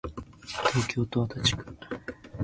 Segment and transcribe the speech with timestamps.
[0.71, 1.77] 東京都足立区